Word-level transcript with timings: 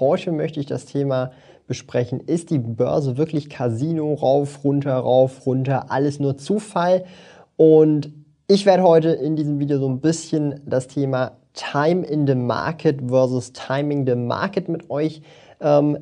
Heute 0.00 0.32
möchte 0.32 0.60
ich 0.60 0.66
das 0.66 0.84
Thema 0.84 1.30
besprechen. 1.66 2.20
Ist 2.20 2.50
die 2.50 2.58
Börse 2.58 3.16
wirklich 3.16 3.48
Casino? 3.48 4.14
Rauf, 4.14 4.62
runter, 4.64 4.94
rauf, 4.94 5.46
runter, 5.46 5.90
alles 5.90 6.20
nur 6.20 6.36
Zufall? 6.36 7.04
Und 7.56 8.12
ich 8.46 8.66
werde 8.66 8.82
heute 8.82 9.08
in 9.10 9.36
diesem 9.36 9.58
Video 9.58 9.78
so 9.78 9.88
ein 9.88 10.00
bisschen 10.00 10.60
das 10.66 10.86
Thema 10.86 11.32
Time 11.54 12.06
in 12.06 12.26
the 12.26 12.34
Market 12.34 13.00
versus 13.08 13.52
Timing 13.52 14.06
the 14.06 14.14
Market 14.14 14.68
mit 14.68 14.90
euch 14.90 15.22
ähm, 15.60 15.98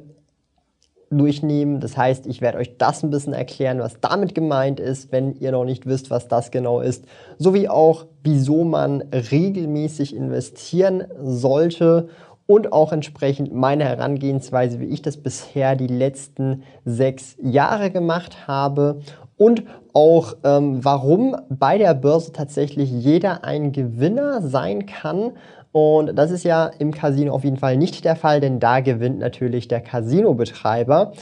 durchnehmen. 1.11 1.81
Das 1.81 1.97
heißt, 1.97 2.27
ich 2.27 2.41
werde 2.41 2.59
euch 2.59 2.77
das 2.77 3.03
ein 3.03 3.11
bisschen 3.11 3.33
erklären, 3.33 3.79
was 3.79 4.01
damit 4.01 4.35
gemeint 4.35 4.81
ist, 4.81 5.13
wenn 5.13 5.35
ihr 5.37 5.53
noch 5.53 5.65
nicht 5.65 5.87
wisst, 5.87 6.11
was 6.11 6.27
das 6.27 6.51
genau 6.51 6.81
ist, 6.81 7.05
sowie 7.39 7.69
auch, 7.69 8.07
wieso 8.25 8.65
man 8.65 9.03
regelmäßig 9.13 10.15
investieren 10.17 11.05
sollte 11.23 12.09
und 12.47 12.73
auch 12.73 12.93
entsprechend 12.93 13.55
meine 13.55 13.85
Herangehensweise, 13.85 14.81
wie 14.81 14.87
ich 14.87 15.03
das 15.03 15.17
bisher 15.17 15.77
die 15.77 15.87
letzten 15.87 16.63
sechs 16.85 17.37
Jahre 17.43 17.91
gemacht 17.91 18.47
habe 18.47 19.01
und 19.37 19.65
auch 19.93 20.35
ähm, 20.45 20.85
warum 20.85 21.37
bei 21.49 21.79
der 21.79 21.95
Börse 21.95 22.33
tatsächlich 22.33 22.91
jeder 22.91 23.45
ein 23.45 23.73
Gewinner 23.73 24.43
sein 24.43 24.87
kann. 24.87 25.33
Und 25.73 26.17
das 26.17 26.31
ist 26.31 26.45
ja 26.45 26.67
im 26.79 26.93
Casino 26.93 27.33
auf 27.33 27.45
jeden 27.45 27.57
Fall 27.57 27.77
nicht 27.77 28.05
der 28.05 28.17
Fall, 28.17 28.41
denn 28.41 28.61
da 28.61 28.81
gewinnt 28.81 29.19
natürlich 29.19 29.67
der 29.67 29.81
Casino-Betreiber. 29.81 31.13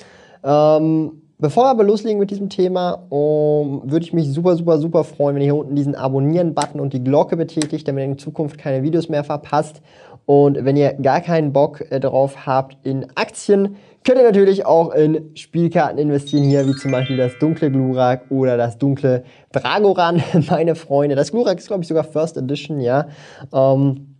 Ähm, 0.44 1.22
Bevor 1.42 1.64
wir 1.64 1.70
aber 1.70 1.82
loslegen 1.82 2.20
mit 2.20 2.30
diesem 2.30 2.50
Thema, 2.50 3.02
um, 3.08 3.82
würde 3.90 4.04
ich 4.04 4.12
mich 4.12 4.30
super, 4.30 4.54
super, 4.54 4.78
super 4.78 5.02
freuen, 5.02 5.34
wenn 5.34 5.42
ihr 5.42 5.46
hier 5.46 5.56
unten 5.56 5.74
diesen 5.74 5.96
Abonnieren-Button 5.96 6.78
und 6.78 6.92
die 6.92 7.02
Glocke 7.02 7.36
betätigt, 7.36 7.88
damit 7.88 8.02
ihr 8.04 8.12
in 8.12 8.18
Zukunft 8.18 8.58
keine 8.58 8.84
Videos 8.84 9.08
mehr 9.08 9.24
verpasst. 9.24 9.82
Und 10.26 10.64
wenn 10.64 10.76
ihr 10.76 10.94
gar 10.94 11.20
keinen 11.20 11.52
Bock 11.52 11.84
äh, 11.90 12.00
darauf 12.00 12.46
habt 12.46 12.86
in 12.86 13.06
Aktien, 13.16 13.76
könnt 14.04 14.18
ihr 14.18 14.24
natürlich 14.24 14.66
auch 14.66 14.92
in 14.92 15.34
Spielkarten 15.36 15.98
investieren, 15.98 16.44
hier 16.44 16.66
wie 16.66 16.74
zum 16.74 16.92
Beispiel 16.92 17.16
das 17.16 17.38
dunkle 17.38 17.70
Glurak 17.70 18.30
oder 18.30 18.56
das 18.56 18.78
dunkle 18.78 19.24
Dragoran, 19.52 20.22
meine 20.48 20.74
Freunde. 20.74 21.16
Das 21.16 21.32
Glurak 21.32 21.58
ist, 21.58 21.68
glaube 21.68 21.82
ich, 21.82 21.88
sogar 21.88 22.04
First 22.04 22.36
Edition, 22.36 22.80
ja. 22.80 23.08
Ähm, 23.52 24.16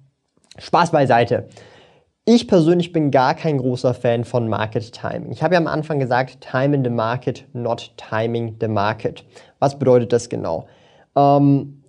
Spaß 0.58 0.90
beiseite. 0.90 1.48
Ich 2.24 2.46
persönlich 2.46 2.92
bin 2.92 3.10
gar 3.10 3.34
kein 3.34 3.58
großer 3.58 3.94
Fan 3.94 4.24
von 4.24 4.48
Market 4.48 4.92
Timing. 4.92 5.32
Ich 5.32 5.42
habe 5.42 5.54
ja 5.54 5.60
am 5.60 5.66
Anfang 5.66 5.98
gesagt, 5.98 6.40
time 6.40 6.76
in 6.76 6.84
the 6.84 6.90
market, 6.90 7.46
not 7.52 7.92
timing 7.96 8.56
the 8.60 8.68
market. 8.68 9.24
Was 9.58 9.76
bedeutet 9.76 10.12
das 10.12 10.28
genau? 10.28 10.66
Ähm, 11.16 11.81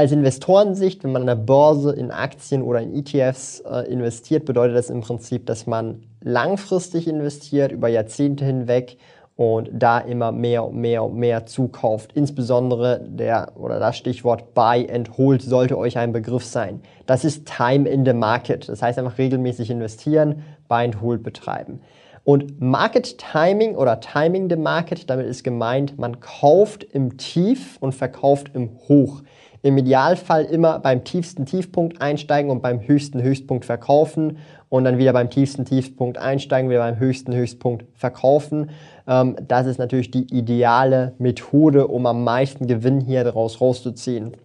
als 0.00 0.12
Investorensicht, 0.12 1.04
wenn 1.04 1.12
man 1.12 1.22
an 1.22 1.26
der 1.26 1.34
Börse 1.34 1.92
in 1.92 2.10
Aktien 2.10 2.62
oder 2.62 2.80
in 2.80 2.94
ETFs 2.94 3.60
äh, 3.60 3.86
investiert, 3.92 4.46
bedeutet 4.46 4.74
das 4.74 4.88
im 4.88 5.02
Prinzip, 5.02 5.44
dass 5.44 5.66
man 5.66 6.04
langfristig 6.22 7.06
investiert, 7.06 7.70
über 7.70 7.88
Jahrzehnte 7.88 8.46
hinweg 8.46 8.96
und 9.36 9.68
da 9.74 9.98
immer 9.98 10.32
mehr 10.32 10.64
und 10.64 10.76
mehr 10.76 11.04
und 11.04 11.16
mehr 11.16 11.44
zukauft. 11.44 12.12
Insbesondere 12.14 13.02
der 13.06 13.52
oder 13.56 13.78
das 13.78 13.98
Stichwort 13.98 14.54
Buy 14.54 14.88
and 14.90 15.18
Hold 15.18 15.42
sollte 15.42 15.76
euch 15.76 15.98
ein 15.98 16.14
Begriff 16.14 16.46
sein. 16.46 16.80
Das 17.04 17.22
ist 17.22 17.46
Time 17.46 17.86
in 17.86 18.06
the 18.06 18.14
Market. 18.14 18.70
Das 18.70 18.80
heißt 18.80 18.98
einfach 18.98 19.18
regelmäßig 19.18 19.68
investieren, 19.68 20.44
Buy 20.66 20.86
and 20.86 21.02
Hold 21.02 21.22
betreiben. 21.22 21.82
Und 22.24 22.58
Market 22.58 23.18
Timing 23.18 23.76
oder 23.76 24.00
Timing 24.00 24.48
the 24.48 24.56
Market, 24.56 25.10
damit 25.10 25.26
ist 25.26 25.44
gemeint, 25.44 25.98
man 25.98 26.20
kauft 26.20 26.84
im 26.84 27.18
Tief 27.18 27.76
und 27.80 27.94
verkauft 27.94 28.52
im 28.54 28.70
Hoch. 28.88 29.20
Im 29.62 29.76
Idealfall 29.76 30.44
immer 30.44 30.78
beim 30.78 31.04
tiefsten 31.04 31.44
Tiefpunkt 31.44 32.00
einsteigen 32.00 32.50
und 32.50 32.62
beim 32.62 32.86
höchsten 32.86 33.22
Höchstpunkt 33.22 33.64
verkaufen 33.64 34.38
und 34.70 34.84
dann 34.84 34.96
wieder 34.96 35.12
beim 35.12 35.28
tiefsten 35.28 35.66
Tiefpunkt 35.66 36.16
einsteigen, 36.16 36.70
wieder 36.70 36.80
beim 36.80 36.98
höchsten 36.98 37.34
Höchstpunkt 37.34 37.84
verkaufen. 37.94 38.70
Ähm, 39.06 39.36
das 39.46 39.66
ist 39.66 39.78
natürlich 39.78 40.10
die 40.10 40.34
ideale 40.34 41.14
Methode, 41.18 41.88
um 41.88 42.06
am 42.06 42.24
meisten 42.24 42.66
Gewinn 42.66 43.00
hier 43.00 43.24
daraus 43.24 43.60
rauszuziehen. 43.60 44.36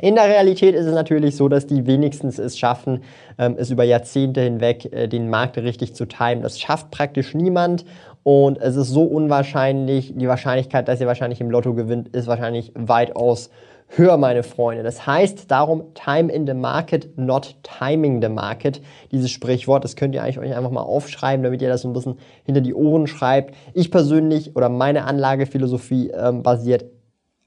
In 0.00 0.14
der 0.14 0.24
Realität 0.24 0.74
ist 0.74 0.86
es 0.86 0.94
natürlich 0.94 1.36
so, 1.36 1.48
dass 1.48 1.66
die 1.66 1.86
wenigstens 1.86 2.38
es 2.38 2.58
schaffen, 2.58 3.02
ähm, 3.38 3.56
es 3.58 3.70
über 3.70 3.84
Jahrzehnte 3.84 4.40
hinweg 4.40 4.92
äh, 4.92 5.08
den 5.08 5.28
Markt 5.28 5.58
richtig 5.58 5.94
zu 5.94 6.06
timen. 6.06 6.42
Das 6.42 6.58
schafft 6.58 6.90
praktisch 6.90 7.34
niemand 7.34 7.84
und 8.22 8.58
es 8.58 8.76
ist 8.76 8.88
so 8.88 9.04
unwahrscheinlich, 9.04 10.14
die 10.16 10.28
Wahrscheinlichkeit, 10.28 10.88
dass 10.88 11.00
ihr 11.00 11.06
wahrscheinlich 11.06 11.40
im 11.40 11.50
Lotto 11.50 11.74
gewinnt, 11.74 12.08
ist 12.08 12.26
wahrscheinlich 12.26 12.72
weitaus 12.74 13.50
höher, 13.96 14.16
meine 14.16 14.42
Freunde. 14.42 14.82
Das 14.82 15.06
heißt 15.06 15.50
darum, 15.50 15.94
time 15.94 16.32
in 16.32 16.46
the 16.46 16.54
market, 16.54 17.18
not 17.18 17.56
timing 17.62 18.22
the 18.22 18.28
market. 18.28 18.80
Dieses 19.10 19.30
Sprichwort, 19.30 19.84
das 19.84 19.96
könnt 19.96 20.14
ihr 20.14 20.22
eigentlich 20.22 20.38
euch 20.38 20.54
einfach 20.54 20.70
mal 20.70 20.82
aufschreiben, 20.82 21.42
damit 21.42 21.60
ihr 21.60 21.68
das 21.68 21.82
so 21.82 21.88
ein 21.88 21.92
bisschen 21.92 22.18
hinter 22.44 22.60
die 22.60 22.74
Ohren 22.74 23.06
schreibt. 23.06 23.54
Ich 23.74 23.90
persönlich 23.90 24.56
oder 24.56 24.68
meine 24.68 25.04
Anlagephilosophie 25.04 26.10
ähm, 26.10 26.42
basiert 26.42 26.84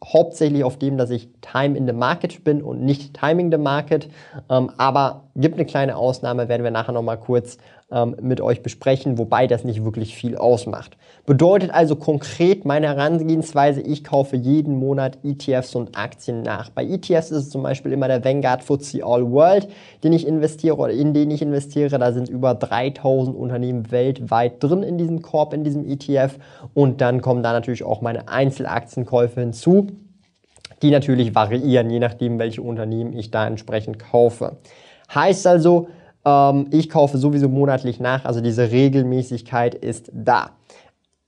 hauptsächlich 0.04 0.64
auf 0.64 0.78
dem, 0.78 0.98
dass 0.98 1.09
ich 1.09 1.30
Time 1.42 1.78
in 1.78 1.88
the 1.88 1.94
Market 1.94 2.44
bin 2.44 2.62
und 2.62 2.84
nicht 2.84 3.14
Timing 3.14 3.52
the 3.52 3.58
Market. 3.58 4.10
Ähm, 4.50 4.70
aber 4.78 5.30
gibt 5.36 5.56
eine 5.56 5.66
kleine 5.66 5.96
Ausnahme, 5.96 6.50
werden 6.50 6.64
wir 6.64 6.72
nachher 6.72 6.92
nochmal 6.92 7.20
kurz 7.20 7.58
ähm, 7.94 8.16
mit 8.22 8.42
euch 8.42 8.64
besprechen, 8.64 9.18
wobei 9.18 9.48
das 9.48 9.64
nicht 9.64 9.86
wirklich 9.86 10.16
viel 10.16 10.36
ausmacht. 10.36 10.98
Bedeutet 11.26 11.72
also 11.72 11.96
konkret 11.96 12.66
meine 12.66 12.88
Herangehensweise, 12.88 13.81
ich 13.81 14.04
kaufe 14.04 14.36
jeden 14.36 14.78
Monat 14.78 15.20
ETFs 15.24 15.76
und 15.76 15.98
Aktien 15.98 16.42
nach. 16.42 16.70
Bei 16.70 16.84
ETFs 16.84 17.31
ist 17.31 17.38
es 17.38 17.50
zum 17.50 17.64
Beispiel 17.64 17.94
immer 17.94 18.08
der 18.08 18.26
Vanguard 18.26 18.64
FTSE 18.64 19.06
All 19.06 19.31
World, 19.31 19.70
den 20.04 20.12
ich 20.12 20.28
investiere 20.28 20.76
oder 20.76 20.92
in 20.92 21.14
den 21.14 21.31
ich 21.31 21.42
investiere. 21.42 22.00
Da 22.00 22.12
sind 22.12 22.28
über 22.28 22.56
3000 22.56 23.38
Unternehmen 23.38 23.92
weltweit 23.92 24.62
drin 24.62 24.84
in 24.84 24.98
diesem 24.98 25.22
Korb, 25.22 25.54
in 25.54 25.64
diesem 25.64 25.88
ETF. 25.88 26.40
Und 26.74 27.00
dann 27.00 27.22
kommen 27.22 27.44
da 27.44 27.54
natürlich 27.54 27.84
auch 27.84 28.02
meine 28.02 28.28
Einzelaktienkäufe 28.28 29.40
hinzu 29.40 29.88
die 30.81 30.92
natürlich 30.92 31.34
variieren, 31.34 31.90
je 31.90 32.00
nachdem, 32.00 32.40
welche 32.40 32.62
Unternehmen 32.62 33.14
ich 33.14 33.31
da 33.31 33.48
entsprechend 33.48 34.00
kaufe. 34.00 34.58
Heißt 35.16 35.48
also, 35.48 35.88
ich 36.72 36.90
kaufe 36.90 37.18
sowieso 37.18 37.50
monatlich 37.50 38.00
nach, 38.00 38.24
also 38.26 38.40
diese 38.40 38.72
Regelmäßigkeit 38.72 39.76
ist 39.76 40.10
da. 40.14 40.52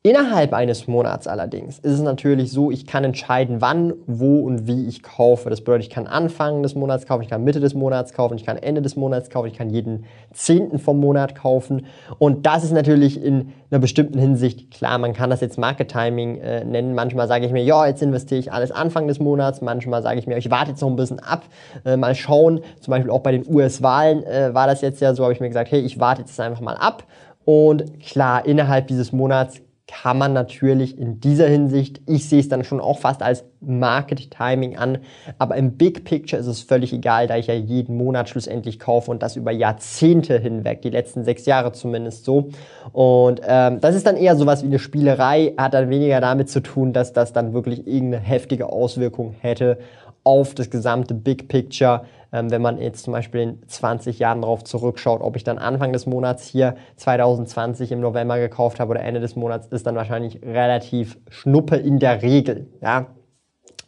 Innerhalb 0.06 0.54
eines 0.54 0.88
Monats 0.88 1.28
allerdings 1.28 1.80
ist 1.80 1.94
es 1.94 2.00
natürlich 2.00 2.52
so, 2.52 2.70
ich 2.70 2.86
kann 2.86 3.04
entscheiden, 3.04 3.60
wann, 3.60 3.92
wo 4.06 4.42
und 4.42 4.68
wie 4.68 4.86
ich 4.88 5.02
kaufe. 5.02 5.50
Das 5.50 5.62
bedeutet, 5.62 5.88
ich 5.88 5.90
kann 5.90 6.06
Anfang 6.06 6.62
des 6.62 6.76
Monats 6.76 7.08
kaufen, 7.08 7.24
ich 7.24 7.30
kann 7.30 7.44
Mitte 7.44 7.60
des 7.60 7.74
Monats 7.74 8.14
kaufen, 8.14 8.36
ich 8.36 8.46
kann 8.46 8.58
Ende 8.58 8.84
des 8.84 8.96
Monats 8.96 9.32
kaufen, 9.32 9.48
ich 9.48 9.56
kann 9.56 9.72
jeden 9.72 10.06
Zehnten 10.32 10.78
vom 10.78 11.00
Monat 11.00 11.34
kaufen. 11.34 11.88
Und 12.20 12.46
das 12.46 12.64
ist 12.64 12.72
natürlich 12.72 13.20
in 13.20 13.54
einer 13.72 13.80
bestimmten 13.80 14.20
Hinsicht 14.20 14.70
klar. 14.70 15.00
Man 15.00 15.14
kann 15.14 15.32
das 15.32 15.42
jetzt 15.42 15.58
Market 15.58 15.90
Timing 15.90 16.38
äh, 16.38 16.64
nennen. 16.64 16.94
Manchmal 16.94 17.28
sage 17.28 17.48
ich 17.48 17.52
mir, 17.52 17.64
ja, 17.64 17.88
jetzt 17.88 18.04
investiere 18.04 18.40
ich 18.40 18.54
alles 18.54 18.72
Anfang 18.72 19.08
des 19.08 19.20
Monats. 19.20 19.62
Manchmal 19.62 20.04
sage 20.04 20.20
ich 20.20 20.28
mir, 20.28 20.38
ich 20.38 20.52
warte 20.52 20.70
jetzt 20.70 20.82
noch 20.82 20.90
ein 20.90 20.98
bisschen 20.98 21.20
ab, 21.20 21.46
äh, 21.84 21.98
mal 21.98 22.14
schauen. 22.14 22.60
Zum 22.80 22.92
Beispiel 22.92 23.10
auch 23.10 23.22
bei 23.22 23.32
den 23.32 23.44
US-Wahlen 23.52 24.22
äh, 24.22 24.54
war 24.54 24.68
das 24.68 24.82
jetzt 24.82 25.02
ja 25.02 25.16
so, 25.16 25.24
habe 25.24 25.34
ich 25.34 25.40
mir 25.40 25.48
gesagt, 25.48 25.72
hey, 25.72 25.80
ich 25.80 26.00
warte 26.00 26.22
jetzt 26.22 26.40
einfach 26.40 26.62
mal 26.62 26.76
ab. 26.76 27.06
Und 27.44 28.00
klar, 28.00 28.46
innerhalb 28.46 28.88
dieses 28.88 29.12
Monats 29.12 29.62
kann 29.88 30.18
man 30.18 30.34
natürlich 30.34 30.98
in 30.98 31.20
dieser 31.20 31.48
Hinsicht, 31.48 32.02
ich 32.08 32.28
sehe 32.28 32.40
es 32.40 32.50
dann 32.50 32.64
schon 32.64 32.82
auch 32.82 32.98
fast 32.98 33.22
als 33.22 33.46
Market 33.62 34.32
Timing 34.32 34.78
an, 34.78 34.98
aber 35.38 35.56
im 35.58 35.78
Big 35.78 36.06
Picture 36.06 36.40
ist 36.40 36.48
es 36.48 36.62
völlig 36.62 36.92
egal, 36.92 37.28
da 37.28 37.38
ich 37.38 37.48
ja 37.48 37.54
jeden 37.54 37.96
Monat 37.96 38.30
schlussendlich 38.30 38.80
kaufe 38.80 39.12
und 39.12 39.22
das 39.22 39.36
über 39.36 39.52
Jahrzehnte 39.52 40.40
hinweg, 40.40 40.82
die 40.82 40.90
letzten 40.90 41.24
sechs 41.24 41.46
Jahre 41.46 41.72
zumindest 41.72 42.26
so. 42.26 42.50
Und 42.94 43.42
ähm, 43.46 43.80
das 43.80 43.96
ist 43.96 44.08
dann 44.08 44.18
eher 44.18 44.36
sowas 44.36 44.64
wie 44.64 44.68
eine 44.68 44.80
Spielerei, 44.80 45.54
hat 45.56 45.76
dann 45.76 45.90
weniger 45.92 46.20
damit 46.20 46.50
zu 46.50 46.62
tun, 46.62 46.92
dass 46.92 47.14
das 47.14 47.32
dann 47.32 47.54
wirklich 47.54 47.86
irgendeine 47.86 48.24
heftige 48.24 48.70
Auswirkung 48.70 49.36
hätte 49.40 49.78
auf 50.24 50.56
das 50.56 50.72
gesamte 50.72 51.14
Big 51.14 51.48
Picture 51.48 52.06
ähm, 52.36 52.52
wenn 52.52 52.62
man 52.62 52.80
jetzt 52.80 53.06
zum 53.06 53.14
Beispiel 53.14 53.42
in 53.42 53.68
20 53.68 54.20
Jahren 54.20 54.42
darauf 54.42 54.66
zurückschaut, 54.66 55.22
ob 55.22 55.38
ich 55.38 55.46
dann 55.46 55.58
Anfang 55.58 55.94
des 55.94 56.06
Monats 56.06 56.46
hier 56.46 56.76
2020 56.98 57.94
im 57.94 58.02
November 58.02 58.38
gekauft 58.40 58.82
habe 58.82 58.92
oder 58.92 59.02
Ende 59.02 59.22
des 59.22 59.38
Monats, 59.38 59.68
ist 59.68 59.88
dann 59.88 59.96
wahrscheinlich 59.96 60.42
relativ 60.44 61.18
schnuppe 61.30 61.78
in 61.78 61.98
der 61.98 62.22
Regel. 62.22 62.68
Ja? 62.82 63.08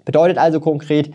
Bedeutet 0.05 0.37
also 0.37 0.61
konkret, 0.61 1.11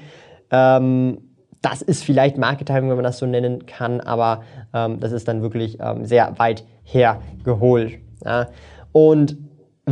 ähm, 0.50 1.32
das 1.62 1.81
ist 1.81 2.05
vielleicht 2.05 2.37
Market 2.37 2.69
Timing, 2.69 2.90
wenn 2.90 2.96
man 2.96 3.05
das 3.05 3.17
so 3.17 3.25
nennen 3.25 3.64
kann, 3.64 4.00
aber 4.00 4.43
ähm, 4.75 5.00
das 5.00 5.12
ist 5.12 5.26
dann 5.26 5.40
wirklich 5.40 5.78
ähm, 5.81 6.05
sehr 6.05 6.38
weit 6.38 6.67
hergeholt. 6.82 7.94
Ja. 8.26 8.49
Und 8.93 9.38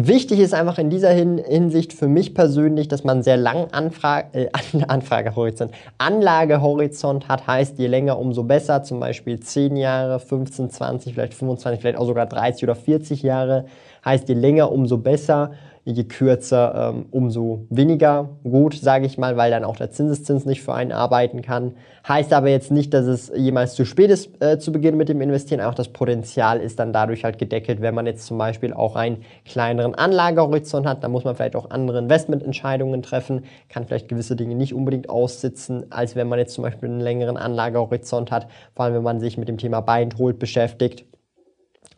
Wichtig 0.06 0.40
ist 0.40 0.54
einfach 0.54 0.78
in 0.78 0.88
dieser 0.88 1.10
Hinsicht 1.10 1.92
für 1.92 2.08
mich 2.08 2.32
persönlich, 2.32 2.88
dass 2.88 3.04
man 3.04 3.22
sehr 3.22 3.36
langen 3.36 3.70
Anfrage, 3.72 4.28
äh, 4.32 4.48
Anfragehorizont, 4.88 5.72
Anlagehorizont 5.98 7.28
hat, 7.28 7.46
heißt 7.46 7.78
je 7.78 7.86
länger, 7.86 8.18
umso 8.18 8.44
besser, 8.44 8.82
zum 8.82 8.98
Beispiel 8.98 9.40
10 9.40 9.76
Jahre, 9.76 10.18
15, 10.18 10.70
20, 10.70 11.12
vielleicht 11.12 11.34
25, 11.34 11.82
vielleicht 11.82 11.98
auch 11.98 12.06
sogar 12.06 12.24
30 12.24 12.64
oder 12.64 12.76
40 12.76 13.22
Jahre, 13.22 13.66
heißt 14.02 14.26
je 14.30 14.34
länger, 14.34 14.72
umso 14.72 14.96
besser 14.96 15.50
je 15.90 16.04
kürzer, 16.04 16.92
ähm, 16.94 17.06
umso 17.10 17.66
weniger 17.70 18.30
gut, 18.44 18.74
sage 18.74 19.06
ich 19.06 19.18
mal, 19.18 19.36
weil 19.36 19.50
dann 19.50 19.64
auch 19.64 19.76
der 19.76 19.90
Zinseszins 19.90 20.46
nicht 20.46 20.62
für 20.62 20.74
einen 20.74 20.92
arbeiten 20.92 21.42
kann. 21.42 21.74
Heißt 22.08 22.32
aber 22.32 22.48
jetzt 22.48 22.70
nicht, 22.70 22.94
dass 22.94 23.06
es 23.06 23.30
jemals 23.36 23.74
zu 23.74 23.84
spät 23.84 24.10
ist 24.10 24.30
äh, 24.42 24.58
zu 24.58 24.72
beginnen 24.72 24.96
mit 24.96 25.08
dem 25.08 25.20
Investieren. 25.20 25.60
Auch 25.60 25.74
das 25.74 25.88
Potenzial 25.88 26.60
ist 26.60 26.78
dann 26.78 26.92
dadurch 26.92 27.24
halt 27.24 27.38
gedeckelt, 27.38 27.82
wenn 27.82 27.94
man 27.94 28.06
jetzt 28.06 28.26
zum 28.26 28.38
Beispiel 28.38 28.72
auch 28.72 28.96
einen 28.96 29.18
kleineren 29.44 29.94
Anlagehorizont 29.94 30.86
hat. 30.86 31.04
Dann 31.04 31.12
muss 31.12 31.24
man 31.24 31.34
vielleicht 31.34 31.56
auch 31.56 31.70
andere 31.70 31.98
Investmententscheidungen 31.98 33.02
treffen, 33.02 33.44
kann 33.68 33.84
vielleicht 33.84 34.08
gewisse 34.08 34.36
Dinge 34.36 34.54
nicht 34.54 34.74
unbedingt 34.74 35.10
aussitzen, 35.10 35.86
als 35.90 36.16
wenn 36.16 36.28
man 36.28 36.38
jetzt 36.38 36.54
zum 36.54 36.62
Beispiel 36.62 36.88
einen 36.88 37.00
längeren 37.00 37.36
Anlagehorizont 37.36 38.30
hat. 38.30 38.46
Vor 38.74 38.86
allem, 38.86 38.94
wenn 38.94 39.02
man 39.02 39.20
sich 39.20 39.36
mit 39.36 39.48
dem 39.48 39.58
Thema 39.58 39.80
Buy 39.80 40.02
and 40.02 40.18
Hold 40.18 40.38
beschäftigt. 40.38 41.04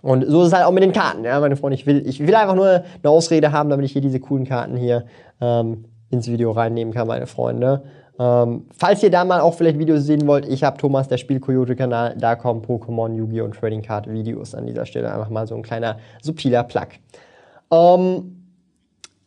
Und 0.03 0.25
so 0.27 0.43
ist 0.43 0.49
es 0.49 0.53
halt 0.53 0.67
auch 0.67 0.73
mit 0.73 0.83
den 0.83 0.93
Karten, 0.93 1.25
ja, 1.25 1.39
meine 1.39 1.57
Freunde. 1.57 1.77
Ich 1.77 1.87
will, 1.87 2.07
ich 2.07 2.21
will 2.21 2.35
einfach 2.35 2.57
nur 2.57 2.67
eine 3.03 3.11
Ausrede 3.11 3.53
haben, 3.53 3.71
damit 3.71 3.87
ich 3.87 3.93
hier 3.93 4.03
diese 4.03 4.19
coolen 4.19 4.45
Karten 4.45 4.77
hier 4.77 5.05
ähm, 5.41 5.85
ins 6.11 6.29
Video 6.29 6.51
reinnehmen 6.51 6.93
kann, 6.93 7.07
meine 7.07 7.29
Freunde. 7.29 7.85
Ähm, 8.19 8.67
falls 8.77 9.03
ihr 9.03 9.11
da 9.11 9.25
mal 9.25 9.41
auch 9.41 9.55
vielleicht 9.55 9.79
Videos 9.79 10.05
sehen 10.05 10.27
wollt, 10.27 10.47
ich 10.47 10.65
habe 10.65 10.77
Thomas, 10.77 11.09
der 11.09 11.17
Spiel-Coyote-Kanal, 11.17 12.17
da 12.19 12.35
kommen 12.35 12.63
Pokémon, 12.63 13.15
Yu-Gi-Oh! 13.15 13.45
und 13.45 13.55
Trading 13.55 13.83
Card 13.83 14.13
Videos 14.13 14.55
an 14.55 14.67
dieser 14.67 14.87
Stelle. 14.87 15.13
Einfach 15.13 15.31
mal 15.31 15.47
so 15.47 15.55
ein 15.55 15.63
kleiner 15.63 15.99
subtiler 16.21 16.65
Plug. 16.65 16.89
Ähm, 17.71 18.42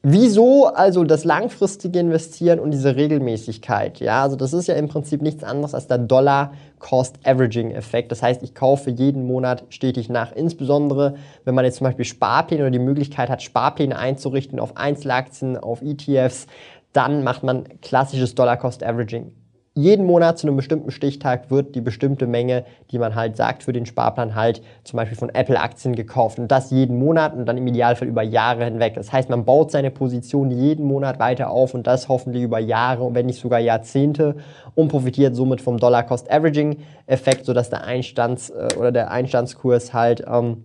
Wieso 0.08 0.68
also 0.68 1.04
das 1.04 1.24
langfristige 1.24 1.98
Investieren 1.98 2.60
und 2.60 2.70
diese 2.70 2.96
Regelmäßigkeit? 2.96 4.00
Ja, 4.00 4.22
also 4.22 4.36
das 4.36 4.54
ist 4.54 4.68
ja 4.68 4.76
im 4.76 4.88
Prinzip 4.88 5.24
nichts 5.24 5.44
anderes 5.44 5.74
als 5.74 5.88
der 5.88 5.98
Dollar-Cost-Averaging-Effekt. 5.98 8.12
Das 8.12 8.22
heißt, 8.22 8.44
ich 8.44 8.54
kaufe 8.54 8.92
jeden 8.92 9.26
Monat 9.26 9.64
stetig 9.70 10.10
nach. 10.10 10.32
Insbesondere, 10.32 11.16
wenn 11.44 11.56
man 11.56 11.66
jetzt 11.66 11.78
zum 11.78 11.86
Beispiel 11.86 12.06
Sparpläne 12.06 12.62
oder 12.62 12.70
die 12.70 12.78
Möglichkeit 12.78 13.32
hat, 13.32 13.42
Sparpläne 13.42 13.98
einzurichten 13.98 14.60
auf 14.60 14.78
Einzelaktien, 14.78 15.58
auf 15.58 15.82
ETFs, 15.82 16.46
dann 16.94 17.24
macht 17.24 17.42
man 17.42 17.64
klassisches 17.82 18.36
Dollar-Cost-Averaging 18.36 19.32
jeden 19.78 20.06
Monat 20.06 20.40
zu 20.40 20.48
einem 20.48 20.56
bestimmten 20.56 20.90
Stichtag 20.90 21.52
wird 21.52 21.76
die 21.76 21.82
bestimmte 21.82 22.28
Menge, 22.28 22.64
die 22.92 22.98
man 22.98 23.14
halt 23.14 23.36
sagt, 23.36 23.62
für 23.62 23.74
den 23.74 23.86
Sparplan 23.86 24.34
halt 24.34 24.62
zum 24.86 24.96
Beispiel 24.96 25.18
von 25.18 25.30
Apple-Aktien 25.30 25.96
gekauft. 25.96 26.40
Und 26.40 26.50
das 26.50 26.72
jeden 26.72 26.98
Monat 26.98 27.36
und 27.36 27.46
dann 27.46 27.58
im 27.58 27.68
Idealfall 27.68 28.08
über 28.08 28.24
Jahre 28.24 28.64
hinweg. 28.64 28.94
Das 28.96 29.12
heißt, 29.12 29.30
man 29.30 29.44
baut 29.44 29.72
seine 29.72 29.92
Position 29.92 30.50
jeden 30.50 30.86
Monat 30.86 31.20
weiter 31.20 31.50
auf 31.50 31.74
und 31.74 31.88
das 31.88 32.08
hoffentlich 32.08 32.44
über 32.44 32.60
Jahre 32.60 33.04
und 33.04 33.16
wenn 33.16 33.26
nicht 33.26 33.42
sogar 33.42 33.60
Jahrzehnte 33.60 34.38
und 34.76 34.88
profitiert 34.88 35.36
somit 35.36 35.60
vom 35.60 35.78
Dollar-Cost-Averaging-Effekt, 35.78 37.46
sodass 37.46 37.70
der 37.70 37.84
Einstands- 37.84 38.52
äh, 38.52 38.76
oder 38.78 38.94
der 38.94 39.12
Einstandskurs 39.12 39.94
halt 39.94 40.24
ähm, 40.26 40.64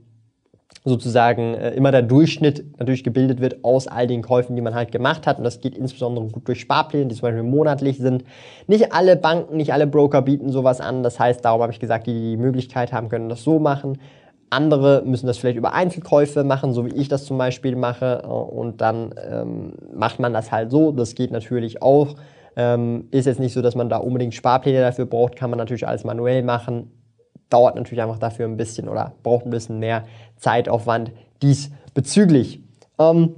sozusagen 0.85 1.55
äh, 1.55 1.71
immer 1.71 1.91
der 1.93 2.03
Durchschnitt 2.03 2.65
natürlich 2.79 3.05
gebildet 3.05 3.41
wird 3.41 3.65
aus 3.65 3.87
all 3.87 4.07
den 4.07 4.23
Käufen, 4.23 4.57
die 4.57 4.63
man 4.63 4.75
halt 4.75 4.93
gemacht 4.93 5.27
hat. 5.27 5.39
Und 5.39 5.45
das 5.45 5.61
geht 5.61 5.77
insbesondere 5.77 6.27
gut 6.27 6.49
durch 6.49 6.61
Sparpläne, 6.61 7.07
die 7.07 7.15
zum 7.15 7.23
Beispiel 7.23 7.43
monatlich 7.43 7.99
sind. 7.99 8.25
Nicht 8.67 8.93
alle 8.93 9.17
Banken, 9.17 9.57
nicht 9.57 9.73
alle 9.73 9.87
Broker 9.87 10.23
bieten 10.23 10.51
sowas 10.51 10.81
an. 10.81 11.03
Das 11.03 11.19
heißt, 11.19 11.45
darum 11.45 11.63
habe 11.63 11.73
ich 11.73 11.81
gesagt, 11.81 12.07
die 12.07 12.31
die 12.31 12.37
Möglichkeit 12.37 12.93
haben, 12.93 13.09
können 13.09 13.29
das 13.29 13.43
so 13.43 13.59
machen. 13.59 13.99
Andere 14.49 15.03
müssen 15.05 15.27
das 15.27 15.39
vielleicht 15.39 15.59
über 15.59 15.75
Einzelkäufe 15.75 16.43
machen, 16.43 16.73
so 16.73 16.85
wie 16.85 16.95
ich 16.95 17.09
das 17.09 17.25
zum 17.25 17.39
Beispiel 17.39 17.77
mache. 17.77 18.23
Äh, 18.25 18.27
und 18.27 18.81
dann 18.81 19.15
ähm, 19.31 19.73
macht 19.95 20.19
man 20.19 20.33
das 20.33 20.51
halt 20.51 20.71
so. 20.71 20.93
Das 20.93 21.15
geht 21.15 21.31
natürlich 21.31 21.83
auch. 21.83 22.15
Ähm, 22.57 23.09
ist 23.11 23.27
jetzt 23.27 23.39
nicht 23.39 23.53
so, 23.53 23.61
dass 23.61 23.75
man 23.75 23.89
da 23.91 23.99
unbedingt 23.99 24.35
Sparpläne 24.35 24.81
dafür 24.81 25.07
braucht, 25.07 25.37
kann 25.37 25.51
man 25.51 25.59
natürlich 25.59 25.87
alles 25.87 26.05
manuell 26.05 26.43
machen 26.43 26.91
dauert 27.51 27.75
natürlich 27.77 28.03
einfach 28.03 28.19
dafür 28.19 28.47
ein 28.47 28.57
bisschen 28.57 28.89
oder 28.89 29.13
braucht 29.23 29.45
ein 29.45 29.51
bisschen 29.51 29.79
mehr 29.79 30.05
Zeitaufwand 30.37 31.13
diesbezüglich. 31.43 32.61
Ähm, 32.99 33.35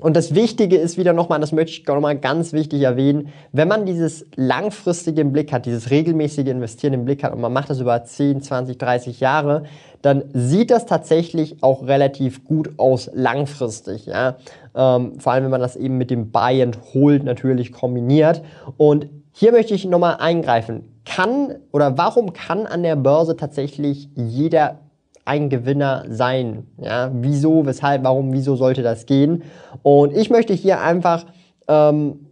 und 0.00 0.16
das 0.16 0.32
Wichtige 0.32 0.76
ist 0.76 0.96
wieder 0.96 1.12
nochmal, 1.12 1.40
das 1.40 1.50
möchte 1.50 1.72
ich 1.72 1.84
nochmal 1.84 2.16
ganz 2.16 2.52
wichtig 2.52 2.82
erwähnen, 2.82 3.30
wenn 3.50 3.66
man 3.66 3.84
dieses 3.84 4.24
langfristige 4.36 5.20
im 5.20 5.32
Blick 5.32 5.50
hat, 5.50 5.66
dieses 5.66 5.90
regelmäßige 5.90 6.46
Investieren 6.46 6.94
im 6.94 7.04
Blick 7.04 7.24
hat 7.24 7.32
und 7.32 7.40
man 7.40 7.52
macht 7.52 7.68
das 7.68 7.80
über 7.80 8.04
10, 8.04 8.40
20, 8.40 8.78
30 8.78 9.18
Jahre, 9.18 9.64
dann 10.00 10.22
sieht 10.32 10.70
das 10.70 10.86
tatsächlich 10.86 11.64
auch 11.64 11.84
relativ 11.84 12.44
gut 12.44 12.78
aus 12.78 13.10
langfristig. 13.12 14.06
Ja? 14.06 14.36
Ähm, 14.76 15.18
vor 15.18 15.32
allem, 15.32 15.44
wenn 15.44 15.50
man 15.50 15.60
das 15.60 15.74
eben 15.74 15.98
mit 15.98 16.12
dem 16.12 16.30
Buy 16.30 16.62
and 16.62 16.78
Hold 16.94 17.24
natürlich 17.24 17.72
kombiniert. 17.72 18.42
Und 18.76 19.08
hier 19.32 19.50
möchte 19.50 19.74
ich 19.74 19.84
nochmal 19.84 20.18
eingreifen 20.20 20.97
kann 21.08 21.56
oder 21.72 21.96
warum 21.96 22.32
kann 22.32 22.66
an 22.66 22.82
der 22.82 22.96
Börse 22.96 23.36
tatsächlich 23.36 24.08
jeder 24.14 24.80
ein 25.24 25.48
Gewinner 25.48 26.04
sein? 26.08 26.66
Ja, 26.80 27.10
wieso, 27.12 27.66
weshalb, 27.66 28.04
warum, 28.04 28.32
wieso 28.32 28.56
sollte 28.56 28.82
das 28.82 29.06
gehen? 29.06 29.42
Und 29.82 30.14
ich 30.14 30.30
möchte 30.30 30.52
hier 30.52 30.80
einfach 30.80 31.24
ähm, 31.66 32.27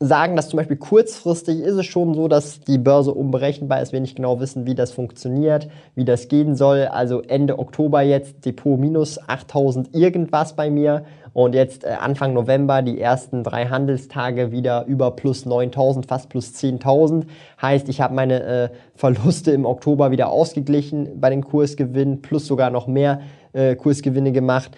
sagen, 0.00 0.36
dass 0.36 0.48
zum 0.48 0.58
Beispiel 0.58 0.76
kurzfristig 0.76 1.58
ist 1.58 1.74
es 1.74 1.86
schon 1.86 2.14
so, 2.14 2.28
dass 2.28 2.60
die 2.60 2.78
Börse 2.78 3.12
unberechenbar 3.12 3.82
ist, 3.82 3.92
wir 3.92 4.00
nicht 4.00 4.16
genau 4.16 4.38
wissen, 4.38 4.64
wie 4.64 4.76
das 4.76 4.92
funktioniert, 4.92 5.68
wie 5.96 6.04
das 6.04 6.28
gehen 6.28 6.54
soll. 6.54 6.86
Also 6.86 7.20
Ende 7.22 7.58
Oktober 7.58 8.02
jetzt 8.02 8.44
Depot 8.44 8.78
minus 8.78 9.18
8000 9.28 9.94
irgendwas 9.94 10.54
bei 10.54 10.70
mir 10.70 11.04
und 11.32 11.54
jetzt 11.54 11.84
äh, 11.84 11.88
Anfang 12.00 12.32
November 12.32 12.82
die 12.82 13.00
ersten 13.00 13.42
drei 13.42 13.66
Handelstage 13.66 14.52
wieder 14.52 14.84
über 14.86 15.10
plus 15.10 15.46
9000, 15.46 16.06
fast 16.06 16.28
plus 16.28 16.54
10.000. 16.54 17.24
Heißt, 17.60 17.88
ich 17.88 18.00
habe 18.00 18.14
meine 18.14 18.42
äh, 18.42 18.68
Verluste 18.94 19.50
im 19.50 19.66
Oktober 19.66 20.12
wieder 20.12 20.28
ausgeglichen 20.28 21.20
bei 21.20 21.30
den 21.30 21.42
Kursgewinnen, 21.42 22.22
plus 22.22 22.46
sogar 22.46 22.70
noch 22.70 22.86
mehr 22.86 23.20
äh, 23.52 23.74
Kursgewinne 23.74 24.30
gemacht. 24.30 24.70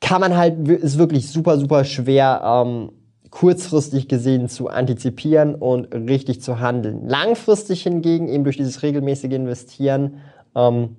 Kann 0.00 0.20
man 0.20 0.36
halt, 0.36 0.68
ist 0.68 0.98
wirklich 0.98 1.30
super, 1.30 1.56
super 1.58 1.84
schwer. 1.84 2.42
Ähm, 2.44 2.90
kurzfristig 3.38 4.08
gesehen 4.08 4.48
zu 4.48 4.68
antizipieren 4.68 5.56
und 5.56 5.94
richtig 5.94 6.40
zu 6.40 6.58
handeln. 6.58 7.06
Langfristig 7.06 7.82
hingegen, 7.82 8.28
eben 8.28 8.44
durch 8.44 8.56
dieses 8.56 8.82
regelmäßige 8.82 9.32
Investieren, 9.32 10.22
ähm, 10.54 10.96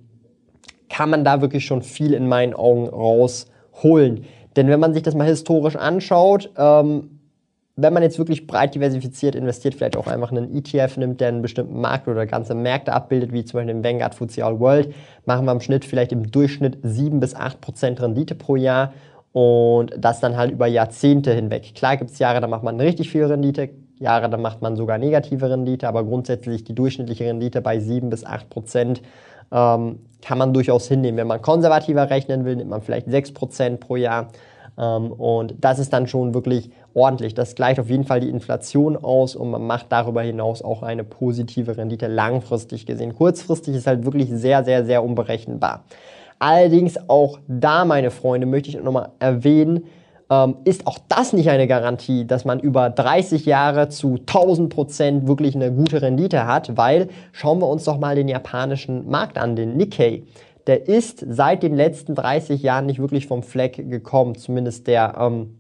kann 0.88 1.10
man 1.10 1.24
da 1.24 1.42
wirklich 1.42 1.66
schon 1.66 1.82
viel 1.82 2.14
in 2.14 2.28
meinen 2.28 2.54
Augen 2.54 2.88
rausholen. 2.90 4.26
Denn 4.56 4.68
wenn 4.68 4.80
man 4.80 4.94
sich 4.94 5.02
das 5.02 5.16
mal 5.16 5.26
historisch 5.26 5.78
anschaut, 5.78 6.52
ähm, 6.58 7.20
wenn 7.76 7.94
man 7.94 8.04
jetzt 8.04 8.20
wirklich 8.20 8.46
breit 8.46 8.76
diversifiziert 8.76 9.34
investiert, 9.34 9.74
vielleicht 9.74 9.98
auch 9.98 10.06
einfach 10.06 10.32
einen 10.32 10.56
ETF 10.56 10.98
nimmt, 10.98 11.20
der 11.20 11.30
einen 11.30 11.42
bestimmten 11.42 11.82
Markt 11.82 12.08
oder 12.08 12.28
ganze 12.28 12.54
Märkte 12.54 12.94
abbildet, 12.94 13.34
wie 13.34 13.46
zum 13.46 13.58
Beispiel 13.58 13.74
den 13.74 13.84
Vanguard 13.84 14.14
FTSE 14.14 14.46
All 14.46 14.60
World, 14.60 14.94
machen 15.26 15.46
wir 15.46 15.54
im 15.54 15.62
Schnitt 15.62 15.86
vielleicht 15.86 16.12
im 16.12 16.30
Durchschnitt 16.30 16.78
7 16.84 17.20
bis 17.20 17.34
8 17.34 17.60
Prozent 17.62 18.00
Rendite 18.00 18.36
pro 18.36 18.56
Jahr 18.56 18.94
und 19.38 19.94
das 19.96 20.20
dann 20.20 20.36
halt 20.36 20.50
über 20.50 20.66
Jahrzehnte 20.66 21.32
hinweg. 21.32 21.76
Klar 21.76 21.98
gibt 21.98 22.10
es 22.10 22.18
Jahre, 22.18 22.42
da 22.42 22.48
macht 22.48 22.64
man 22.64 22.80
richtig 22.80 23.12
viel 23.12 23.24
Rendite, 23.24 23.70
Jahre, 24.00 24.32
da 24.32 24.38
macht 24.38 24.64
man 24.64 24.76
sogar 24.76 24.98
negative 24.98 25.48
Rendite, 25.48 25.88
aber 25.88 26.04
grundsätzlich 26.04 26.64
die 26.64 26.74
durchschnittliche 26.74 27.26
Rendite 27.26 27.62
bei 27.62 27.80
7 27.80 28.10
bis 28.10 28.26
8 28.26 28.50
Prozent 28.50 29.04
ähm, 29.52 30.00
kann 30.24 30.40
man 30.40 30.56
durchaus 30.56 30.88
hinnehmen. 30.88 31.20
Wenn 31.20 31.28
man 31.28 31.44
konservativer 31.44 32.10
rechnen 32.10 32.46
will, 32.46 32.56
nimmt 32.56 32.72
man 32.72 32.82
vielleicht 32.82 33.12
6 33.12 33.34
Prozent 33.34 33.80
pro 33.80 33.96
Jahr. 33.96 34.30
Ähm, 34.76 35.12
und 35.12 35.54
das 35.62 35.78
ist 35.78 35.94
dann 35.94 36.08
schon 36.08 36.34
wirklich 36.34 36.72
ordentlich. 36.96 37.36
Das 37.36 37.54
gleicht 37.54 37.80
auf 37.80 37.92
jeden 37.92 38.06
Fall 38.06 38.22
die 38.22 38.30
Inflation 38.30 38.98
aus 38.98 39.36
und 39.36 39.52
man 39.52 39.68
macht 39.68 39.86
darüber 39.90 40.24
hinaus 40.24 40.64
auch 40.64 40.82
eine 40.82 41.04
positive 41.04 41.78
Rendite 41.78 42.08
langfristig 42.08 42.88
gesehen. 42.88 43.14
Kurzfristig 43.14 43.76
ist 43.76 43.86
halt 43.86 44.04
wirklich 44.04 44.32
sehr, 44.32 44.64
sehr, 44.64 44.84
sehr 44.84 45.04
unberechenbar. 45.04 45.84
Allerdings 46.40 46.98
auch 47.10 47.40
da, 47.48 47.86
meine 47.86 48.12
Freunde, 48.12 48.48
möchte 48.48 48.70
ich 48.70 48.82
nochmal 48.82 49.10
erwähnen, 49.20 49.86
ähm, 50.30 50.58
ist 50.66 50.86
auch 50.88 51.00
das 51.08 51.34
nicht 51.34 51.50
eine 51.50 51.68
Garantie, 51.68 52.26
dass 52.26 52.46
man 52.46 52.60
über 52.60 52.90
30 52.90 53.46
Jahre 53.46 53.90
zu 53.90 54.18
1000 54.18 54.70
Prozent 54.74 55.28
wirklich 55.28 55.56
eine 55.56 55.72
gute 55.72 56.02
Rendite 56.02 56.46
hat, 56.46 56.78
weil 56.78 57.08
schauen 57.32 57.60
wir 57.60 57.68
uns 57.68 57.86
doch 57.86 57.98
mal 57.98 58.16
den 58.16 58.28
japanischen 58.28 59.10
Markt 59.10 59.38
an, 59.38 59.56
den 59.56 59.78
Nikkei. 59.78 60.24
Der 60.68 60.88
ist 60.88 61.26
seit 61.28 61.64
den 61.64 61.76
letzten 61.76 62.14
30 62.14 62.62
Jahren 62.62 62.88
nicht 62.88 63.00
wirklich 63.00 63.26
vom 63.26 63.42
Fleck 63.42 63.90
gekommen, 63.90 64.36
zumindest 64.36 64.88
der 64.88 65.16
ähm, 65.18 65.58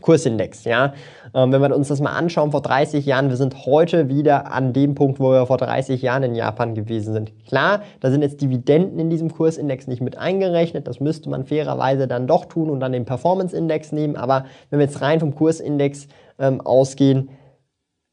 Kursindex. 0.00 0.64
Ja? 0.64 0.94
Ähm, 1.34 1.52
wenn 1.52 1.60
wir 1.60 1.74
uns 1.74 1.88
das 1.88 2.00
mal 2.00 2.12
anschauen, 2.12 2.50
vor 2.50 2.62
30 2.62 3.06
Jahren, 3.06 3.28
wir 3.28 3.36
sind 3.36 3.66
heute 3.66 4.08
wieder 4.08 4.52
an 4.52 4.72
dem 4.72 4.94
Punkt, 4.94 5.20
wo 5.20 5.30
wir 5.30 5.46
vor 5.46 5.58
30 5.58 6.02
Jahren 6.02 6.22
in 6.22 6.34
Japan 6.34 6.74
gewesen 6.74 7.12
sind. 7.12 7.32
Klar, 7.46 7.82
da 8.00 8.10
sind 8.10 8.22
jetzt 8.22 8.40
Dividenden 8.40 8.98
in 8.98 9.10
diesem 9.10 9.32
Kursindex 9.32 9.86
nicht 9.86 10.00
mit 10.00 10.16
eingerechnet, 10.18 10.88
das 10.88 11.00
müsste 11.00 11.30
man 11.30 11.44
fairerweise 11.44 12.06
dann 12.08 12.26
doch 12.26 12.46
tun 12.46 12.70
und 12.70 12.80
dann 12.80 12.92
den 12.92 13.04
Performance-Index 13.04 13.92
nehmen, 13.92 14.16
aber 14.16 14.44
wenn 14.70 14.78
wir 14.78 14.86
jetzt 14.86 15.00
rein 15.00 15.20
vom 15.20 15.34
Kursindex 15.34 16.08
ähm, 16.38 16.60
ausgehen, 16.60 17.28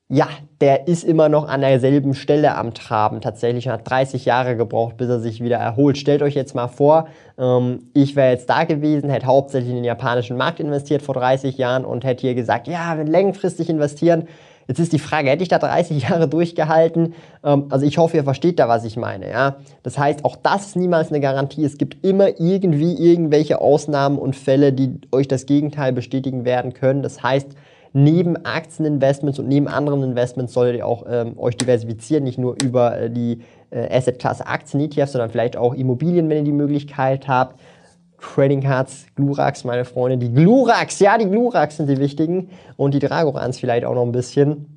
ja, 0.10 0.30
der 0.62 0.88
ist 0.88 1.04
immer 1.04 1.28
noch 1.28 1.50
an 1.50 1.60
derselben 1.60 2.14
Stelle 2.14 2.56
am 2.56 2.74
Traben. 2.74 3.20
Tatsächlich 3.20 3.68
hat 3.68 3.90
30 3.90 4.24
Jahre 4.24 4.56
gebraucht, 4.56 4.96
bis 4.96 5.10
er 5.10 5.20
sich 5.20 5.44
wieder 5.44 5.58
erholt. 5.58 5.98
Stellt 5.98 6.22
euch 6.22 6.34
jetzt 6.34 6.56
mal 6.56 6.70
vor, 6.70 7.08
ähm, 7.38 7.90
ich 7.94 8.16
wäre 8.16 8.32
jetzt 8.32 8.50
da 8.50 8.64
gewesen, 8.64 9.10
hätte 9.10 9.26
hauptsächlich 9.26 9.70
in 9.70 9.76
den 9.76 9.84
japanischen 9.84 10.38
Markt 10.38 10.62
investiert 10.62 11.02
vor 11.02 11.16
30 11.16 11.58
Jahren 11.58 11.84
und 11.84 12.06
hätte 12.06 12.22
hier 12.22 12.36
gesagt, 12.36 12.70
ja, 12.70 12.98
wir 12.98 13.04
längfristig 13.04 13.70
investieren. 13.70 14.28
Jetzt 14.70 14.80
ist 14.80 14.94
die 14.94 15.00
Frage, 15.00 15.30
hätte 15.30 15.44
ich 15.44 15.50
da 15.50 15.60
30 15.60 16.04
Jahre 16.10 16.30
durchgehalten? 16.30 17.14
Ähm, 17.44 17.66
also 17.70 17.86
ich 17.86 17.98
hoffe, 17.98 18.16
ihr 18.16 18.24
versteht 18.24 18.60
da, 18.60 18.70
was 18.70 18.86
ich 18.86 18.96
meine. 18.96 19.30
Ja? 19.30 19.58
Das 19.84 19.98
heißt, 19.98 20.24
auch 20.24 20.38
das 20.38 20.68
ist 20.68 20.76
niemals 20.78 21.10
eine 21.10 21.20
Garantie. 21.20 21.66
Es 21.66 21.78
gibt 21.78 22.06
immer 22.06 22.40
irgendwie 22.40 22.94
irgendwelche 22.94 23.60
Ausnahmen 23.60 24.18
und 24.18 24.38
Fälle, 24.38 24.72
die 24.72 25.02
euch 25.12 25.28
das 25.28 25.46
Gegenteil 25.46 25.92
bestätigen 25.92 26.46
werden 26.46 26.74
können. 26.74 27.04
Das 27.04 27.22
heißt, 27.22 27.50
neben 27.98 28.46
Aktieninvestments 28.46 29.40
und 29.40 29.48
neben 29.48 29.68
anderen 29.68 30.04
Investments 30.04 30.54
solltet 30.54 30.78
ihr 30.78 30.86
auch 30.86 31.06
ähm, 31.10 31.38
euch 31.38 31.58
diversifizieren, 31.58 32.24
nicht 32.24 32.38
nur 32.38 32.56
über 32.64 32.98
äh, 32.98 33.10
die 33.10 33.42
äh, 33.72 33.98
Asset-Klasse 33.98 34.46
Aktien, 34.46 34.82
ETFs, 34.82 35.14
sondern 35.14 35.32
vielleicht 35.32 35.58
auch 35.58 35.74
Immobilien, 35.74 36.30
wenn 36.30 36.38
ihr 36.38 36.44
die 36.44 36.52
Möglichkeit 36.52 37.28
habt. 37.28 37.60
Trading 38.20 38.62
Cards, 38.62 39.08
Glurax, 39.16 39.64
meine 39.64 39.86
Freunde, 39.86 40.18
die 40.18 40.32
Glurax, 40.32 41.00
ja, 41.00 41.18
die 41.18 41.26
Glurax 41.26 41.78
sind 41.78 41.90
die 41.90 41.98
wichtigen. 41.98 42.50
Und 42.76 42.94
die 42.94 43.00
Dragorans 43.00 43.60
vielleicht 43.60 43.86
auch 43.86 43.96
noch 43.96 44.04
ein 44.04 44.12
bisschen 44.12 44.77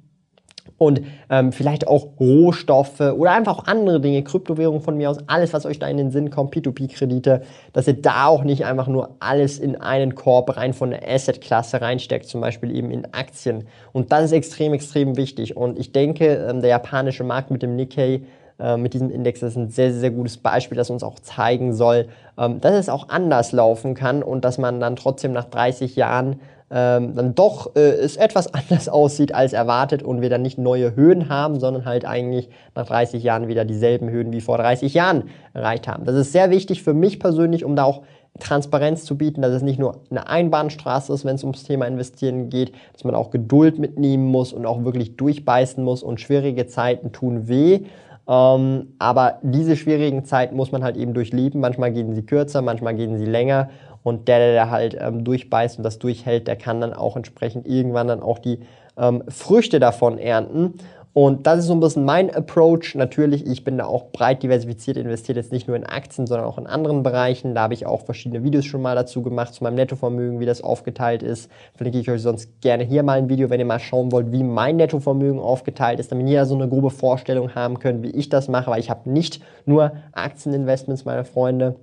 und 0.81 1.03
ähm, 1.29 1.53
vielleicht 1.53 1.87
auch 1.87 2.07
Rohstoffe 2.19 3.01
oder 3.01 3.33
einfach 3.33 3.59
auch 3.59 3.67
andere 3.67 4.01
Dinge, 4.01 4.25
Kryptowährungen 4.25 4.81
von 4.81 4.97
mir 4.97 5.11
aus, 5.11 5.19
alles, 5.27 5.53
was 5.53 5.67
euch 5.67 5.79
da 5.79 5.87
in 5.87 5.99
den 5.99 6.11
Sinn 6.11 6.31
kommt, 6.31 6.55
P2P-Kredite, 6.55 7.43
dass 7.75 7.87
ihr 7.87 8.01
da 8.01 8.25
auch 8.25 8.45
nicht 8.45 8.65
einfach 8.65 8.89
nur 8.89 9.11
alles 9.21 9.59
in 9.59 9.79
einen 9.79 10.15
Korb 10.15 10.57
rein 10.57 10.73
von 10.73 10.89
der 10.89 11.07
Asset-Klasse 11.07 11.83
reinsteckt, 11.83 12.25
zum 12.27 12.41
Beispiel 12.41 12.75
eben 12.75 12.91
in 12.91 13.13
Aktien. 13.13 13.65
Und 13.93 14.11
das 14.11 14.25
ist 14.25 14.33
extrem, 14.33 14.73
extrem 14.73 15.19
wichtig. 15.19 15.55
Und 15.55 15.79
ich 15.79 15.93
denke, 15.93 16.47
ähm, 16.49 16.63
der 16.63 16.71
japanische 16.71 17.25
Markt 17.25 17.51
mit 17.51 17.63
dem 17.63 17.77
Nikkei 17.77 18.23
äh, 18.59 18.79
mit 18.79 18.95
diesem 18.95 19.11
Index 19.11 19.41
das 19.41 19.51
ist 19.51 19.57
ein 19.57 19.69
sehr, 19.69 19.93
sehr 19.93 20.11
gutes 20.11 20.39
Beispiel, 20.39 20.79
das 20.79 20.89
uns 20.89 21.03
auch 21.03 21.19
zeigen 21.19 21.75
soll, 21.75 22.09
ähm, 22.39 22.59
dass 22.63 22.73
es 22.73 22.89
auch 22.89 23.11
anders 23.11 23.53
laufen 23.53 23.95
kann 23.95 24.23
und 24.23 24.47
dass 24.47 24.57
man 24.57 24.81
dann 24.81 24.97
trotzdem 24.97 25.33
nach 25.33 25.45
30 25.45 25.95
Jahren 25.97 26.41
ähm, 26.71 27.15
dann 27.15 27.35
doch 27.35 27.75
äh, 27.75 27.81
es 27.81 28.17
etwas 28.17 28.55
anders 28.55 28.89
aussieht 28.89 29.35
als 29.35 29.53
erwartet 29.53 30.03
und 30.03 30.21
wir 30.21 30.31
dann 30.31 30.43
nicht 30.43 30.59
neue 30.59 30.95
Höhen 30.95 31.29
haben, 31.29 31.59
sondern 31.59 31.85
halt 31.85 32.05
eigentlich 32.05 32.49
nach 32.75 32.87
30 32.87 33.23
Jahren 33.23 33.49
wieder 33.49 33.65
dieselben 33.65 34.09
Höhen 34.09 34.33
wie 34.33 34.41
vor 34.41 34.59
30 34.59 34.95
Jahren 34.95 35.25
erreicht 35.53 35.89
haben. 35.89 36.05
Das 36.05 36.15
ist 36.15 36.33
sehr 36.33 36.51
wichtig 36.51 36.83
für 36.83 36.95
mich 36.95 37.19
persönlich, 37.19 37.65
um 37.65 37.77
da 37.77 37.85
auch 37.85 38.03
Transparenz 38.39 39.05
zu 39.05 39.19
bieten, 39.19 39.43
dass 39.43 39.53
es 39.53 39.63
nicht 39.63 39.79
nur 39.79 40.03
eine 40.11 40.29
Einbahnstraße 40.29 41.13
ist, 41.13 41.25
wenn 41.25 41.35
es 41.35 41.43
ums 41.43 41.65
Thema 41.65 41.87
Investieren 41.87 42.49
geht, 42.49 42.73
dass 42.93 43.03
man 43.03 43.15
auch 43.15 43.31
Geduld 43.31 43.79
mitnehmen 43.79 44.27
muss 44.27 44.53
und 44.53 44.67
auch 44.67 44.85
wirklich 44.85 45.17
durchbeißen 45.17 45.83
muss 45.83 46.03
und 46.03 46.21
schwierige 46.21 46.67
Zeiten 46.69 47.11
tun 47.11 47.49
weh. 47.49 47.81
Ähm, 48.29 48.95
aber 49.01 49.41
diese 49.43 49.77
schwierigen 49.77 50.25
Zeiten 50.25 50.55
muss 50.55 50.71
man 50.71 50.85
halt 50.85 50.97
eben 50.97 51.15
durchleben. 51.15 51.61
Manchmal 51.61 51.93
gehen 51.93 52.15
sie 52.15 52.23
kürzer, 52.23 52.63
manchmal 52.63 52.95
gehen 52.95 53.19
sie 53.19 53.27
länger. 53.27 53.71
Und 54.03 54.29
der, 54.29 54.39
der 54.53 54.71
halt 54.71 54.97
ähm, 54.99 55.25
durchbeißt 55.25 55.79
und 55.79 55.85
das 55.85 55.99
durchhält, 55.99 56.47
der 56.49 56.57
kann 56.57 56.81
dann 56.81 56.95
auch 56.95 57.17
entsprechend 57.17 57.67
irgendwann 57.67 58.09
dann 58.09 58.23
auch 58.23 58.39
die 58.39 58.61
ähm, 58.97 59.23
Früchte 59.29 59.81
davon 59.81 60.19
ernten. 60.19 60.75
Und 61.13 61.49
das 61.49 61.59
ist 61.59 61.67
so 61.67 61.73
ein 61.73 61.81
bisschen 61.81 62.05
mein 62.05 62.33
Approach. 62.33 62.95
Natürlich, 62.95 63.45
ich 63.45 63.65
bin 63.65 63.79
da 63.79 63.87
auch 63.87 64.13
breit 64.13 64.45
diversifiziert, 64.45 64.97
investiert 64.97 65.37
jetzt 65.37 65.51
nicht 65.51 65.67
nur 65.67 65.77
in 65.77 65.85
Aktien, 65.85 66.29
sondern 66.29 66.47
auch 66.47 66.57
in 66.57 66.69
anderen 66.69 67.03
Bereichen. 67.03 67.55
Da 67.57 67.63
habe 67.63 67.75
ich 67.75 67.85
auch 67.85 68.05
verschiedene 68.05 68.45
Videos 68.45 68.65
schon 68.65 68.81
mal 68.81 68.95
dazu 68.95 69.21
gemacht, 69.21 69.53
zu 69.53 69.65
meinem 69.65 69.75
Nettovermögen, 69.75 70.39
wie 70.39 70.47
das 70.47 70.63
aufgeteilt 70.63 71.25
ist. 71.25 71.51
Verlinke 71.75 71.99
ich 71.99 72.09
euch 72.09 72.23
sonst 72.23 72.61
gerne 72.61 72.85
hier 72.85 73.03
mal 73.03 73.19
ein 73.19 73.29
Video, 73.29 73.51
wenn 73.51 73.59
ihr 73.59 73.67
mal 73.67 73.81
schauen 73.81 74.13
wollt, 74.13 74.31
wie 74.31 74.45
mein 74.45 74.77
Nettovermögen 74.77 75.41
aufgeteilt 75.41 75.99
ist, 75.99 76.13
damit 76.13 76.29
ihr 76.29 76.47
so 76.47 76.55
eine 76.55 76.69
grobe 76.69 76.91
Vorstellung 76.91 77.57
haben 77.57 77.81
könnt, 77.81 78.05
wie 78.05 78.11
ich 78.11 78.29
das 78.29 78.47
mache, 78.47 78.71
weil 78.71 78.81
ich 78.81 78.89
habe 78.89 79.11
nicht 79.11 79.43
nur 79.67 79.93
Aktieninvestments, 80.13 81.05
meine 81.05 81.25
Freunde. 81.25 81.75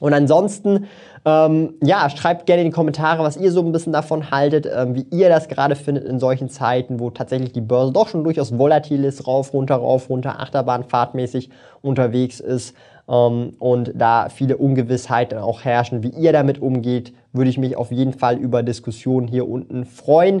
Und 0.00 0.14
ansonsten, 0.14 0.86
ähm, 1.24 1.74
ja, 1.82 2.10
schreibt 2.10 2.46
gerne 2.46 2.62
in 2.62 2.68
die 2.68 2.74
Kommentare, 2.74 3.22
was 3.22 3.36
ihr 3.36 3.52
so 3.52 3.60
ein 3.62 3.70
bisschen 3.70 3.92
davon 3.92 4.30
haltet, 4.30 4.66
ähm, 4.66 4.94
wie 4.96 5.06
ihr 5.10 5.28
das 5.28 5.48
gerade 5.48 5.76
findet 5.76 6.04
in 6.04 6.18
solchen 6.18 6.48
Zeiten, 6.48 6.98
wo 6.98 7.10
tatsächlich 7.10 7.52
die 7.52 7.60
Börse 7.60 7.92
doch 7.92 8.08
schon 8.08 8.24
durchaus 8.24 8.58
volatil 8.58 9.04
ist, 9.04 9.26
rauf, 9.26 9.52
runter, 9.52 9.76
rauf, 9.76 10.08
runter, 10.08 10.40
Achterbahnfahrtmäßig 10.40 11.50
unterwegs 11.82 12.40
ist 12.40 12.74
ähm, 13.08 13.54
und 13.58 13.92
da 13.94 14.28
viele 14.30 14.56
Ungewissheiten 14.56 15.38
auch 15.38 15.64
herrschen. 15.64 16.02
Wie 16.02 16.10
ihr 16.10 16.32
damit 16.32 16.60
umgeht, 16.62 17.12
würde 17.32 17.50
ich 17.50 17.58
mich 17.58 17.76
auf 17.76 17.92
jeden 17.92 18.14
Fall 18.14 18.38
über 18.38 18.62
Diskussionen 18.62 19.28
hier 19.28 19.48
unten 19.48 19.84
freuen. 19.84 20.40